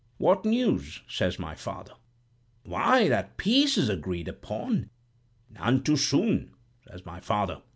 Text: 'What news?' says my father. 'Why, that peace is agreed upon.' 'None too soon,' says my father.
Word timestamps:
'What 0.17 0.45
news?' 0.45 1.01
says 1.07 1.37
my 1.37 1.53
father. 1.53 1.93
'Why, 2.63 3.07
that 3.07 3.37
peace 3.37 3.77
is 3.77 3.87
agreed 3.87 4.27
upon.' 4.27 4.89
'None 5.51 5.83
too 5.83 5.95
soon,' 5.95 6.55
says 6.89 7.05
my 7.05 7.19
father. 7.19 7.61